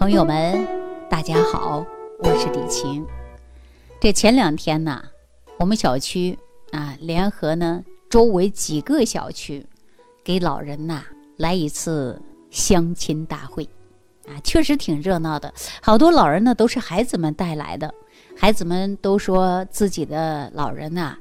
[0.00, 0.66] 朋友们，
[1.10, 1.84] 大家好，
[2.20, 3.06] 我是李晴。
[4.00, 5.04] 这前两天呢，
[5.58, 6.38] 我们小区
[6.72, 9.66] 啊联合呢周围几个小区，
[10.24, 11.02] 给老人呐
[11.36, 12.18] 来一次
[12.50, 13.62] 相亲大会，
[14.26, 15.52] 啊，确实挺热闹的。
[15.82, 17.92] 好多老人呢都是孩子们带来的，
[18.34, 21.14] 孩子们都说自己的老人呐，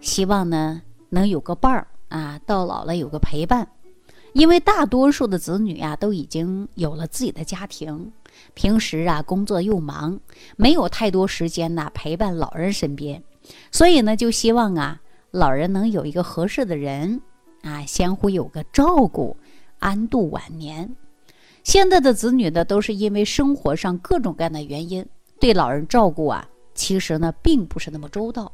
[0.00, 3.66] 希望呢能有个伴儿啊，到老了有个陪伴。
[4.32, 8.12] 因为大多数的子女呀都已经有了自己的家庭。
[8.54, 10.18] 平时啊，工作又忙，
[10.56, 13.22] 没有太多时间呐陪伴老人身边，
[13.70, 17.20] 所以呢，就希望啊，老人能有一个合适的人
[17.62, 19.36] 啊，相互有个照顾，
[19.78, 20.96] 安度晚年。
[21.64, 25.04] 现在的子女呢，都是因为生活上各种各样的原因，
[25.38, 28.50] 对老人照顾啊，其实呢，并不是那么周到。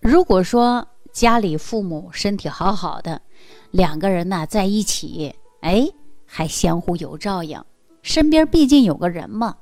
[0.00, 3.22] 如果说家里父母身体好好的，
[3.70, 5.86] 两个人呢在一起，哎，
[6.24, 7.62] 还相互有照应。
[8.02, 9.56] 身边毕竟有个人嘛，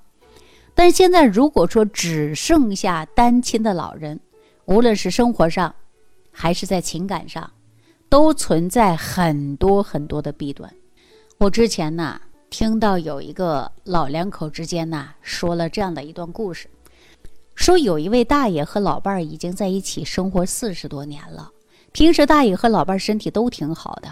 [0.74, 4.20] 但是现在如果说只剩下单亲的老人，
[4.66, 5.74] 无论是生活上，
[6.30, 7.50] 还是在情感上，
[8.08, 10.70] 都存在很多很多的弊端。
[11.38, 16.68] 我之前呢听到有一个老两口之间呢说了这样的一段故事，
[17.54, 21.50] 说有一位大爷和老伴儿已经在一起生活四十多年了，
[21.94, 24.08] 平时大爷和老伴儿身体都挺好的。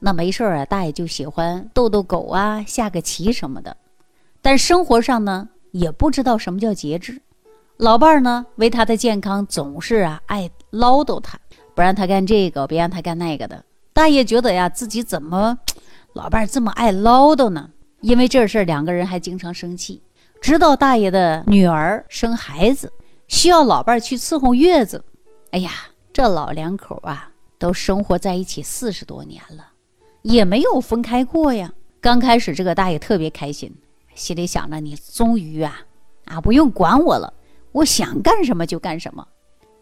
[0.00, 3.76] 那没事儿啊，大爷就喜欢逗逗狗啊，下个棋什么的。
[4.42, 7.22] 但生活上呢，也不知道什么叫节制。
[7.76, 11.38] 老伴儿呢，为他的健康总是啊爱唠叨他，
[11.76, 13.64] 不让他干这个，别让他干那个的。
[13.92, 15.56] 大爷觉得呀，自己怎么
[16.14, 17.70] 老伴儿这么爱唠叨呢？
[18.00, 20.02] 因为这事儿，两个人还经常生气。
[20.40, 22.92] 直到大爷的女儿生孩子，
[23.28, 25.04] 需要老伴儿去伺候月子。
[25.52, 25.70] 哎呀，
[26.14, 29.66] 这老两口啊，都生活在一起四十多年了。
[30.22, 31.72] 也没有分开过呀。
[32.00, 33.74] 刚开始，这个大爷特别开心，
[34.14, 35.80] 心里想着：“你终于啊，
[36.26, 37.34] 啊，不用管我了，
[37.72, 39.26] 我想干什么就干什么。”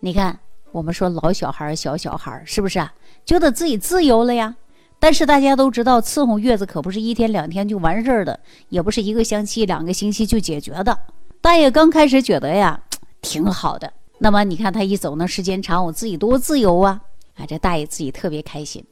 [0.01, 2.95] 你看，我们说老小孩、小小孩，是不是啊？
[3.27, 4.57] 觉得自己自由了呀？
[4.99, 10.99] 但是大家都知道，伺候月子可不是一天两天就完事儿的，也不是一个星期、两个星期就解决的。
[11.43, 12.81] 大爷刚开始觉得呀，
[13.21, 13.93] 挺好的。
[14.23, 17.03] 那么你看他一走，呢时间长，我自己多自由啊！
[17.35, 18.87] 啊，这大爷自己特别开心。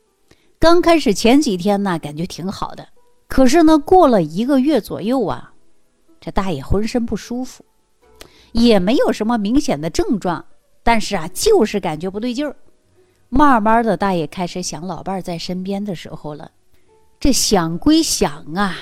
[0.59, 2.89] 刚开始前几天呢，感觉挺好的，
[3.29, 5.53] 可是呢，过了一个月左右啊，
[6.21, 7.65] 这大爷浑身不舒服，
[8.51, 10.45] 也没有什么明显的症状，
[10.83, 12.57] 但是啊，就是感觉不对劲儿。
[13.29, 16.51] 慢慢的，大爷开始想老伴儿在身边的时候了。
[17.21, 18.77] 这想归想啊，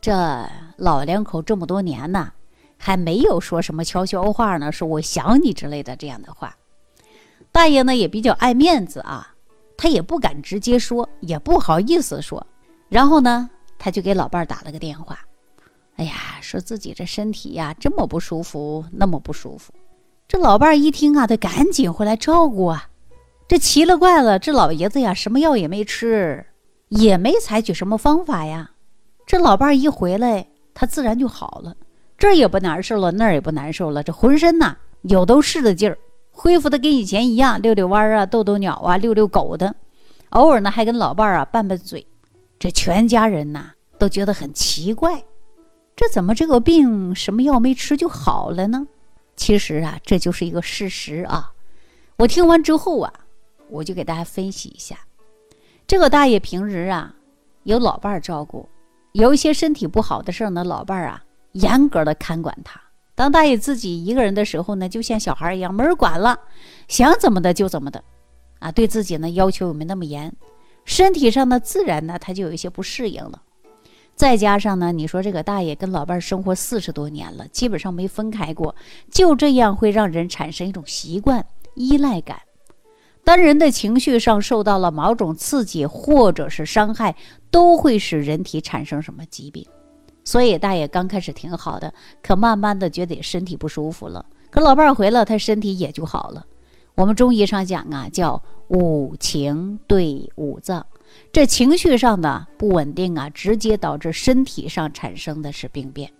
[0.00, 2.32] 这老两口这么多年呢，
[2.84, 6.54] 还没有说什么悄悄话呢，说我想你之类的这样的话。
[7.50, 9.34] 大爷呢也比较爱面子啊。
[9.74, 12.46] 他也不敢直接说，也不好意思说，
[12.90, 15.18] 然后呢，他就给老伴儿打了个电话，
[15.96, 16.12] 哎呀，
[16.42, 19.72] 说自己这身体呀这么不舒服，那么不舒服。
[20.28, 22.88] 这老伴儿一听啊，他赶紧回来照顾啊。
[23.48, 26.44] 这奇了怪了，这老爷子呀，什么药也没吃，
[26.88, 28.72] 也没采取什么方法呀。
[29.26, 31.74] 这老伴儿一回来，他自然就好了，
[32.24, 35.98] 这也不难受了，那儿也不难受了，这浑身呐有都是的劲儿。
[36.30, 39.76] 恢复的跟以前一样，遛遛弯儿啊，逗逗鸟啊，遛遛狗的，
[40.30, 42.06] 偶尔呢还跟老伴儿啊拌拌嘴，
[42.58, 45.22] 这全家人呐都觉得很奇怪，
[45.94, 48.86] 这怎么这个病什么药没吃就好了呢？
[49.36, 51.52] 其实啊，这就是一个事实啊。
[52.16, 53.12] 我听完之后啊，
[53.68, 54.96] 我就给大家分析一下，
[55.86, 57.14] 这个大爷平时啊
[57.64, 58.66] 有老伴儿照顾，
[59.12, 61.22] 有一些身体不好的事儿呢，老伴儿啊
[61.54, 62.80] 严格的看管他。
[63.16, 66.38] 当大爷自己一个人的时候呢，就像小孩一样，没人管了，
[66.86, 68.04] 想怎么的就怎么的，
[68.58, 70.34] 啊，对自己呢要求也没那么严，
[70.84, 73.40] 身体上呢自然呢他就有一些不适应了。
[74.16, 78.74] 再加上呢，你说这个大爷跟老伴儿生活四十多年了，基本上没分开过，
[79.10, 81.44] 就这样会让人产生一种习惯
[81.74, 82.40] 依赖感。
[83.24, 87.16] 当人的情绪上受到了某种刺激或者是伤害，
[87.50, 89.66] 都会使人体产生什么疾病。
[90.24, 91.92] 所以大爷刚开始挺好的，
[92.22, 94.24] 可慢慢的觉得身体不舒服了。
[94.50, 96.44] 可老伴儿回了，他身体也就好了。
[96.94, 100.86] 我们中医上讲啊，叫五情对五脏，
[101.32, 106.10] 这情绪上的不稳定啊，直接导致身体上产生的是病变。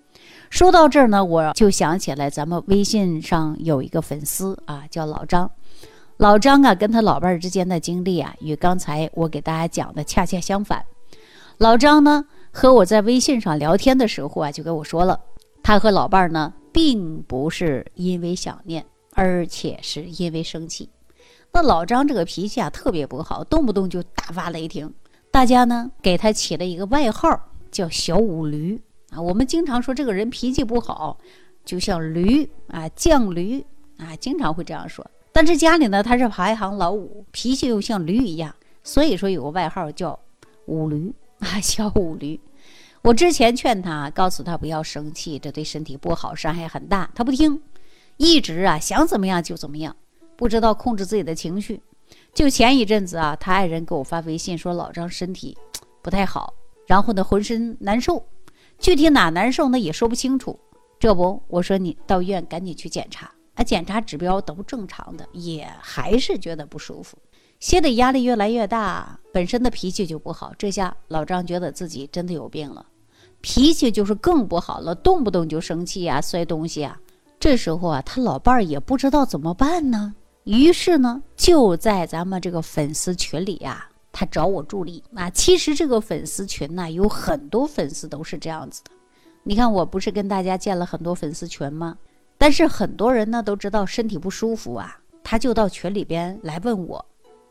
[0.50, 5.50] 说到这儿呢，我就想起来咱们微信上有一个粉丝啊，叫老张。
[6.16, 10.84] 老张啊，跟他老伴儿之间的经历啊，与刚才我给大家讲的恰恰相反。
[11.58, 12.24] 老张呢？
[12.56, 15.20] 和我在微信上聊天的时候啊，就跟我说了，
[15.60, 20.88] 他和老伴儿呢，并不是因为想念，而且是因为生气。
[21.52, 24.94] 那老张这个脾气啊，特别不好，动不动就大发雷霆。
[25.32, 27.28] 大家呢给他起了一个外号，
[27.72, 28.80] 叫“小五驴”。
[29.10, 29.20] 啊。
[29.20, 31.18] 我们经常说这个人脾气不好，
[31.64, 33.66] 就像驴啊，犟驴
[33.98, 35.04] 啊，经常会这样说。
[35.32, 38.54] 但是家里呢，他是排行老五，脾气又像驴一样，
[38.84, 40.16] 所以说有个外号叫
[40.66, 41.12] 五驴
[41.46, 42.40] 啊，小五驴。
[43.02, 47.10] 我之前劝他，告诉他不要生气，这对身体不好，伤害很大。
[47.14, 47.60] 他不听，
[48.16, 49.94] 一直啊想怎么样就怎么样，
[50.36, 51.82] 不知道控制自己的情绪。
[52.32, 55.56] 就前一阵子啊，他爱人给我发微信说老张身体
[56.00, 56.54] 不太好，
[56.86, 58.26] 然后呢浑身难受，
[58.78, 60.58] 具体哪难受呢也说不清楚。
[60.98, 67.18] 这不，我说你到医院赶紧去检查啊，检查指标都正常的，也还是觉得不舒服。
[67.64, 72.84] 心理压力越来越大，本身的脾气就不好，这下老张觉得自己真的有病了。
[73.40, 77.00] 脾气就是更不好了，动不动就生气呀，摔东西啊。
[77.40, 80.14] 这时候啊，他老伴儿也不知道怎么办呢。
[80.42, 85.02] 于是呢，就在咱们这个粉丝群里呀，他找我助力。
[85.14, 88.90] 啊，其实这个粉丝群呢，有很多粉丝都是这样子的。
[89.42, 91.96] 你看，我不是跟大家建了很多粉丝群吗？
[92.36, 97.02] 但是很多人呢都知道身体不舒服啊，他就到群里边来问我，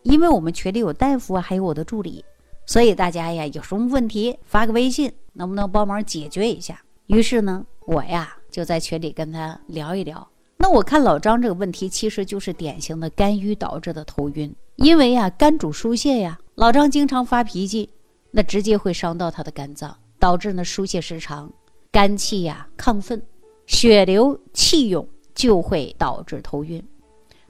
[0.04, 2.24] 因为我们群里有大夫啊，还有我的助理。
[2.66, 6.82] 所以大家呀，有什么问题发个微信，能不能帮忙解决一下？
[7.08, 10.26] 于是呢，我呀就在群里跟他聊一聊。
[10.56, 14.56] 那我看老张这个问题，其实就是典型的肝郁导致的头晕。
[14.78, 17.90] 因为呀，肝主疏泄呀，老张经常发脾气，
[18.32, 21.52] 那直接会伤到他的肝脏，导致呢疏泄失常，
[21.92, 23.22] 肝气呀亢奋，
[23.66, 26.82] 血流气涌，就会导致头晕。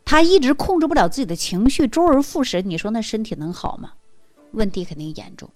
[0.05, 3.93] 他一直控制不了自己的情绪，周而复始，你说那身体能好吗？
[4.51, 5.49] 问题肯定严重。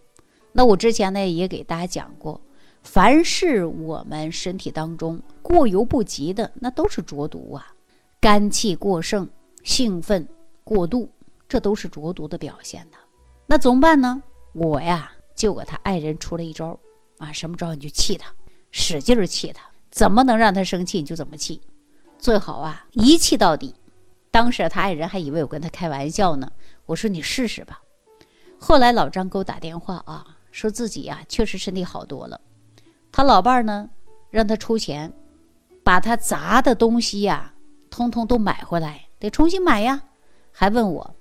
[0.51, 2.41] 那我之前呢也给大家讲过，
[2.81, 7.73] 凡是我们身体当中过犹不及的，那都是浊毒啊。
[8.19, 9.29] 肝气过盛、
[9.63, 10.27] 兴奋
[10.63, 11.09] 过度，
[11.47, 12.97] 这都是浊毒的表现的。
[13.45, 14.23] 那怎么办呢？
[14.53, 16.79] 我呀就给他爱人出了一招
[17.19, 17.75] 啊，什么招？
[17.75, 18.33] 你就气他，
[18.71, 19.61] 使劲气他，
[19.91, 21.61] 怎么能让他生气你就怎么气，
[22.17, 23.75] 最好啊一气到底。
[24.37, 26.51] 当时他爱人还以为我跟他开玩笑呢，
[26.85, 27.81] 我说你试试吧。
[28.59, 32.39] 后来老张给我打电话啊，说自己呀确实身体好多了。
[33.11, 33.89] 他老伴儿呢，
[34.29, 35.11] 让他出钱，
[35.83, 37.51] 把他砸的东西呀，
[37.89, 40.03] 通通都买回来，得重新买呀。
[40.51, 41.15] 还问我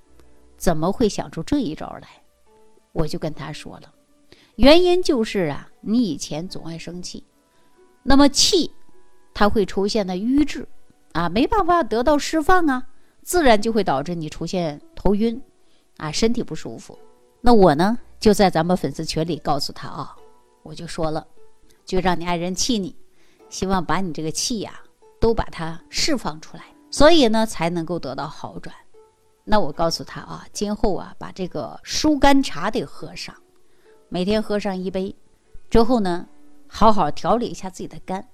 [0.55, 2.07] 怎么会想出这一招来？
[2.91, 3.91] 我就跟他说了，
[4.57, 7.23] 原因就是啊，你以前总爱生气，
[8.03, 8.71] 那么气，
[9.33, 10.67] 它会出现的瘀滞
[11.13, 12.87] 啊，没办法得到释放啊，
[13.27, 15.41] 自然就会导致你出现头晕
[15.97, 16.97] 啊，身体不舒服。
[17.41, 20.15] 那我呢，就在咱们粉丝群里告诉他啊，
[20.63, 21.27] 我就说了，
[21.83, 22.95] 就让你爱人气你，
[23.49, 24.79] 希望把你这个气呀
[25.19, 28.73] 都把它释放出来，所以呢才能够得到好转。
[29.43, 33.35] 那我告诉他啊，今后啊把这个疏肝茶得喝上，
[34.07, 35.13] 每天喝上一杯，
[35.69, 36.25] 之后呢
[36.65, 38.25] 好好调理一下自己的肝，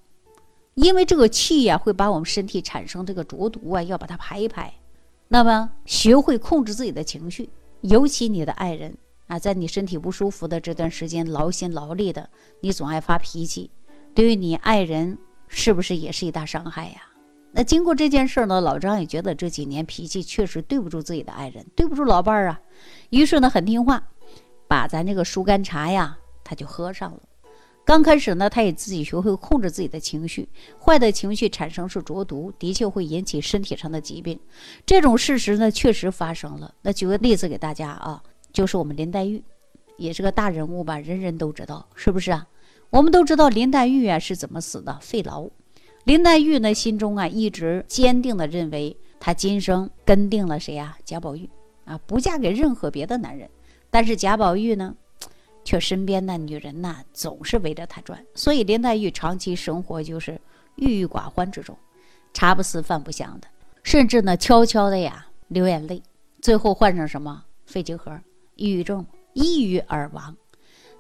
[0.76, 4.72] 因为这个气呀会把我们身体产生这个浊毒啊，要把它排一排。
[5.28, 7.50] 那么学会控制自己的情绪。
[7.82, 8.96] 尤其你的爱人
[9.28, 12.30] 啊，在你身体不舒服的这段时间，劳心劳力的，
[12.62, 13.70] 你总爱发脾气，
[14.14, 15.18] 对于你爱人
[15.48, 17.02] 是不是也是一大伤害呀？
[17.52, 22.62] 那经过这件事呢，老张也觉得这几年脾气确实对不住自己的爱人，对不住老伴儿啊。
[23.10, 24.02] 于是呢，很听话，
[24.68, 27.20] 把咱这个疏肝茶呀，他就喝上了。
[27.86, 30.48] 刚开始呢，他也自己学会控制自己的情绪，
[30.80, 34.40] 坏的情绪产生是浊毒，的确会引起身体上的疾病。
[34.86, 36.74] 这种事实呢，确实发生了。
[36.82, 39.44] 那举个例子给大家啊，就是我们林黛玉，
[39.98, 42.48] 也是个大人物吧，人人都知道，是不是啊？
[42.90, 45.50] 我们都知道林黛玉啊是怎么死的，肺痨。
[46.06, 50.98] 林黛玉呢，心中啊一直坚定的认为，她今生跟定了谁呀？
[51.04, 51.50] 贾宝玉
[51.84, 53.50] 啊，不嫁给任何别的男人。
[53.90, 54.96] 但是贾宝玉呢？
[55.64, 60.40] 却身边的女人呐，总是围着他转，所以林黛玉长期生活就是
[60.76, 61.78] 郁郁寡欢之中，
[62.34, 63.48] 茶不思饭不想的，
[63.84, 66.02] 甚至呢悄悄的呀流眼泪，
[66.42, 68.20] 最后患上什么肺结核、
[68.56, 70.36] 抑郁症，抑郁而亡。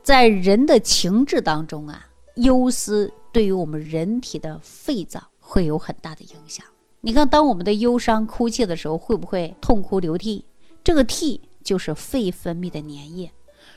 [0.01, 2.05] 在人的情志当中啊，
[2.35, 6.65] 忧思对于我们人体的肺脏会有很大的影响。
[6.99, 10.45] 你看，当我们的忧伤、哭泣的时候，会不会痛哭流涕？
[10.83, 13.31] 这个涕就是肺分泌的粘液。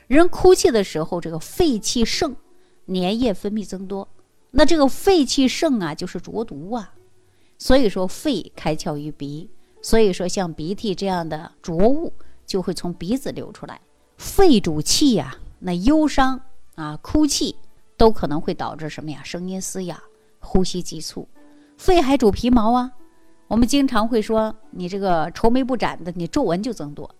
[0.06, 2.36] 人哭泣的时候，这个肺气盛，
[2.86, 4.08] 粘液分泌增多。
[4.52, 6.94] 那这个肺气盛啊，就是浊毒啊。
[7.58, 9.50] 所以说，肺开窍于鼻，
[9.82, 12.12] 所以说像鼻涕这样的浊物
[12.44, 13.80] 就会从鼻子流出来。
[14.16, 16.40] 肺主气呀，那忧伤
[16.74, 17.56] 啊、哭泣
[17.96, 19.22] 都可能会导致什么呀？
[19.24, 20.00] 声音嘶哑，
[20.38, 21.26] 呼吸急促。
[21.76, 22.92] 肺还主皮毛啊，
[23.48, 27.14] 我们经常会说，你这个愁眉不展的，你皱纹就增多。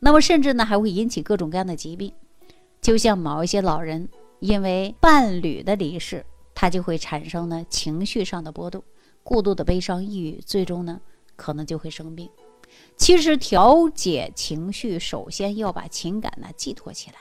[0.00, 2.12] 那么甚至呢，还会引起各种各样的疾病。
[2.88, 4.08] 就像某一些老人
[4.40, 8.82] 因为伴侣的离世，他就会产生呢情绪上的波动，
[9.22, 10.98] 过度的悲伤、抑郁，最终呢
[11.36, 12.30] 可能就会生病。
[12.96, 17.16] 其实调节情绪，首先要把情感呢寄托起来。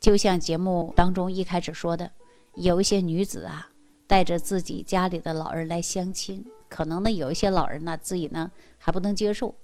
[0.00, 2.10] 就像节目当中一开始说的，
[2.54, 3.68] 有一些女子啊，
[4.06, 9.54] 带着自己家里的老人来相亲，可能呢有一些老人呢自己呢还不能接受，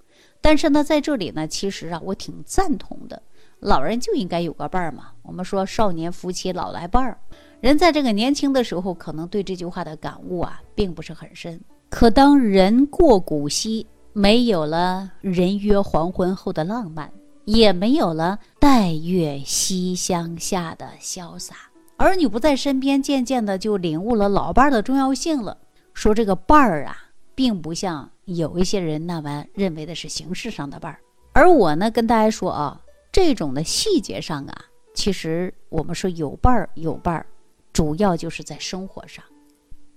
[0.41, 3.23] 但是呢在这里呢，其实啊我挺赞同的，
[3.63, 5.11] 老人就应该有个伴儿嘛。
[5.23, 7.17] 我们说少年夫妻老来伴儿，
[7.61, 13.87] 人在这个年轻的时候，可能对这句话的感悟啊并不是很深，可当人过古稀。
[14.15, 17.11] 没有了人约黄昏后的浪漫，
[17.45, 21.55] 也没有了待月西厢下的潇洒。
[21.97, 25.57] 儿女不在身边，渐渐的就领悟了老伴儿的重要性了。
[25.95, 26.95] 说这个伴儿啊，
[27.33, 30.99] 并不像有一些人那般认为的是形式上的伴儿。
[31.31, 32.79] 而我呢，跟大家说啊，
[33.13, 34.65] 这种的细节上啊，
[34.95, 37.23] 其实我们说有伴儿有伴儿，
[37.71, 39.23] 主要就是在生活上。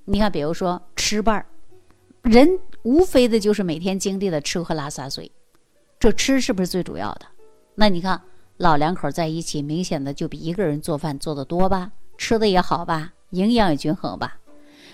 [0.05, 1.47] 你看，比如说吃伴儿。
[2.21, 5.33] 人无非的就是每天经历的吃喝拉撒睡，
[5.99, 7.27] 这吃是不是最主要的？
[7.77, 8.21] 那你看
[8.59, 14.39] 老两口在一起，明显的就比一个人做饭做的多吧，吃的也好吧，营养也均衡吧。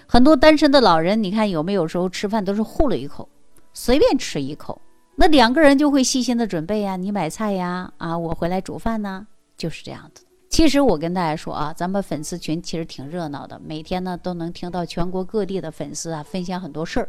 [0.06, 3.28] 很多单身的老人，你看有没有时候吃饭都是糊了一口，
[3.74, 4.80] 随便吃一口。
[5.14, 9.26] 那两个人就会细心的准备呀，你买菜呀，啊，我回来煮饭呢，
[9.56, 10.24] 就是这样子。
[10.48, 17.08] 其实我跟大家说啊，咱们粉丝群其实挺热闹的，每天呢都能听到全国各地的粉丝啊分享很多事儿。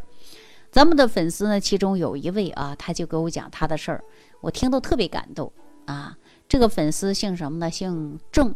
[0.71, 4.03] 咱们的粉丝呢，其中有一位啊，他就给我讲他的事儿，
[4.41, 5.51] 我听都特别感动
[5.85, 6.17] 啊。
[6.47, 7.71] 这个粉丝姓什么呢？
[7.71, 8.53] 姓郑，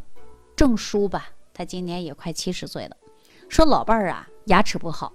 [0.55, 1.29] 郑叔吧。
[1.53, 2.95] 他今年也快七十岁了，
[3.49, 5.11] 说老伴儿啊牙齿不好，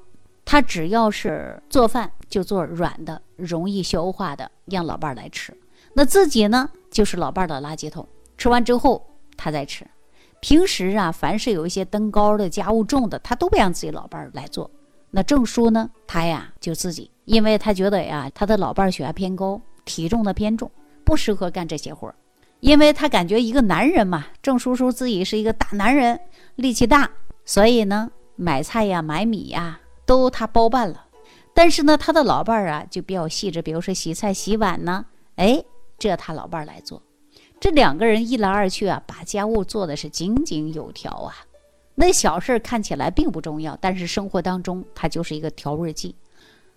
[0.52, 5.50] 他只要是做饭就做软的、容易消化的，让老伴儿来吃。
[5.94, 8.06] 那自己呢就是老伴儿的垃圾桶，
[8.36, 9.02] 吃完之后。
[9.34, 9.86] 他再吃，
[10.40, 14.70] 平时啊，凡是有一些登高的家务重的，他都不让自己老伴儿来做。
[15.10, 20.70] 那郑叔呢，他呀就自己，因为他觉得呀，他的老伴儿血压偏高，体重的偏重，
[21.02, 22.14] 不适合干这些活儿。
[22.60, 26.20] 因为他感觉一个男人嘛，郑叔叔自己是一个大男人，
[26.56, 27.10] 力气大，
[27.46, 31.06] 所以呢，买菜呀、买米呀都他包办了。
[31.54, 35.04] 但是呢，他的老伴儿啊就比较细致，比如说洗菜、洗碗呢，
[35.36, 35.62] 哎，
[35.98, 37.02] 这他老伴儿来做。
[37.60, 41.34] 这两个人一来二去啊，把家务做的是井井有条啊。
[41.94, 46.14] 那小事看起来并不重要，但是生活当中它就是一个调味剂。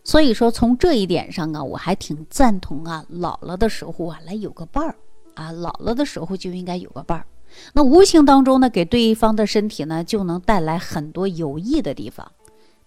[0.03, 3.03] 所以说，从这一点上啊，我还挺赞同啊。
[3.10, 4.96] 老了的时候啊，来有个伴儿
[5.36, 7.25] 啊，老了的时候就应该有个伴儿。
[7.74, 12.29] 那无形当中呢，给对方的身体呢，就能带来很多有益的地方。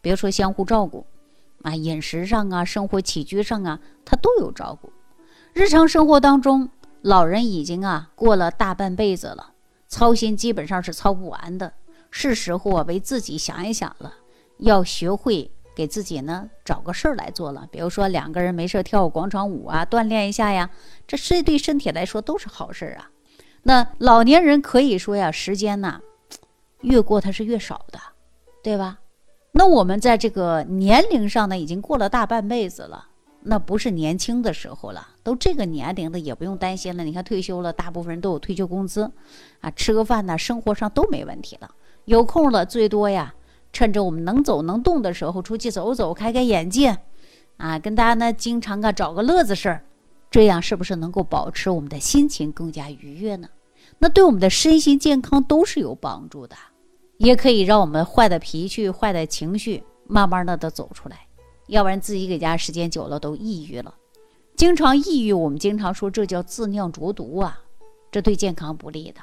[0.00, 1.06] 别说相互照顾
[1.62, 4.92] 啊，饮食上啊，生活起居上啊，他都有照顾。
[5.52, 6.70] 日常生活当中。
[7.02, 9.52] 老人已经啊过了大半辈子了，
[9.86, 11.72] 操心基本上是操不完的，
[12.10, 14.12] 是时候啊为自己想一想了，
[14.58, 17.68] 要学会给自己呢找个事儿来做了。
[17.70, 20.68] 比如说两个人没事跳个广场舞啊，锻炼一下呀，
[21.06, 23.10] 这是对身体来说都是好事儿啊。
[23.62, 26.00] 那老年人可以说呀，时间呐
[26.80, 28.00] 越过它是越少的，
[28.60, 28.98] 对吧？
[29.52, 33.06] 那我们在这个年龄上呢，已经过了大半辈子了。
[33.42, 37.04] 那不是年轻的时候了，都这个年龄的也不用担心了。
[37.04, 39.10] 你看退休了，大部分人都有退休工资，
[39.60, 41.70] 啊，吃个饭呢，生活上都没问题了。
[42.04, 43.32] 有空了，最多呀，
[43.72, 46.98] 趁着我们能走能动的时候出去走走，开开眼界，
[47.56, 49.84] 啊，跟大家呢经常啊找个乐子事儿，
[50.30, 53.48] 这样是不是能够保持我们的心情更加愉悦呢？
[54.00, 56.56] 那对我们的身心健康都是有帮助的，
[57.18, 61.18] 也可以让我们坏的脾气、坏的情绪慢慢的都走出来。
[61.66, 63.94] 要不然自己给家时间久了都抑郁了，
[64.56, 67.60] 经常抑郁，我们经常说这叫自酿浊毒啊，
[68.10, 69.20] 这对健康不利的。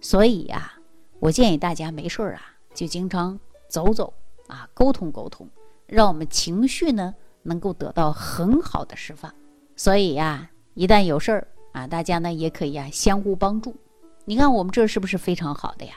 [0.00, 0.72] 所以呀，
[1.20, 2.42] 我建议大家没事儿啊，
[2.74, 3.38] 就经常
[3.68, 4.12] 走走
[4.48, 5.48] 啊，沟通沟通，
[5.86, 9.32] 让我们情绪呢能够得到很好的释放。
[9.76, 13.76] 所以呀，一旦有事儿啊，大家呢也可以啊相互帮助。
[14.24, 15.94] 你看我们这是不是非常好的呀？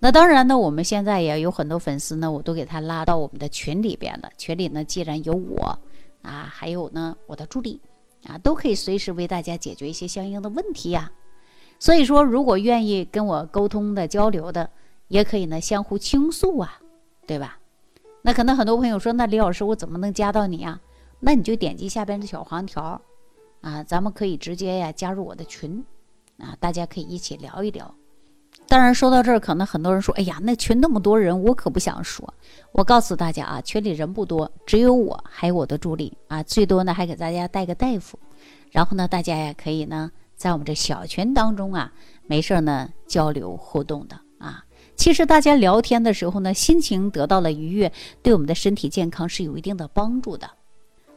[0.00, 4.30] 那当然呢，我们现在也有很多粉丝呢，我都给他拉到我们的群里边了。
[4.38, 5.76] 群里呢，既然有我，
[6.22, 7.80] 啊，还有呢我的助理，
[8.24, 11.10] 啊，都可以随时为大家解决一些相应的问题呀。
[11.80, 14.70] 所以说，如果愿意跟我沟通的、交流的，
[15.08, 16.80] 也可以呢相互倾诉啊，
[17.26, 17.58] 对吧？
[18.22, 20.80] 那可能很多朋友说，那李老师我怎么能加到你啊？
[21.18, 23.00] 那你就点击下边的小黄条，
[23.62, 25.84] 啊，咱们可以直接呀加入我的群，
[26.38, 27.92] 啊，大家可以一起聊一聊。
[28.68, 32.34] 当然，说到这儿，可能很多人说：“哎呀，那群那么多人，我可不想说。”
[32.72, 38.18] 我告诉大家啊，群里人不多，只有我，还有我的助理啊，最多呢还给大家带个大夫。
[38.70, 41.90] 然后呢，大家呀可以呢在我们这小群当中啊，
[42.26, 44.62] 没事呢交流互动的啊。
[44.96, 47.90] 其实大家聊天的时候呢，心情得到了愉悦，
[48.22, 50.46] 对我们的身体健康是有一定的帮助的。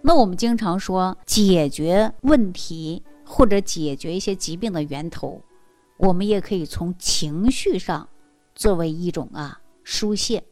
[0.02, 5.42] 那我们经常说，解决问题或者解决一些疾病的源头，
[6.02, 8.10] 我们也可以从情绪上
[8.56, 10.44] 作为一种啊疏泄。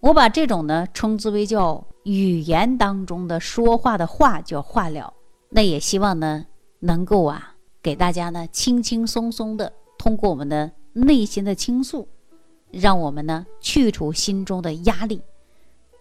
[0.00, 5.12] 我把这种呢称之为叫语言当中的说话的话叫化疗。
[5.50, 6.46] 那也希望呢
[6.78, 12.08] 能够啊给大家呢轻轻松松的通过我们的内心的倾诉。
[12.70, 15.22] 让我们呢去除心中的压力，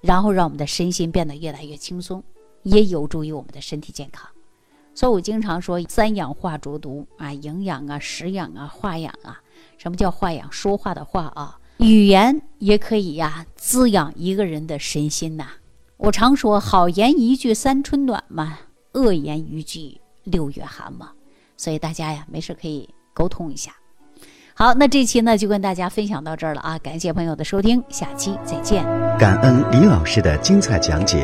[0.02, 2.22] 然后让我们的身心变得越来越轻松，
[2.64, 4.30] 也有助于我们的身体健康。
[4.98, 9.40] 所以我经常说三养化浊毒啊，营养啊，食养啊，化养啊。
[9.78, 10.52] 什么叫化养？
[10.52, 15.50] 说话的话啊，语言也可以呀，滋养一个人的身心呐。
[15.98, 18.58] 我常说好言一句三春暖嘛，
[18.94, 21.12] 恶言一句六月寒嘛。
[21.56, 23.72] 所以大家呀，没事可以沟通一下。
[24.56, 26.80] 好，那这期呢就跟大家分享到这儿了啊！
[26.80, 28.84] 感谢朋友的收听，下期再见。
[29.20, 31.24] 感恩李老师的精彩讲解。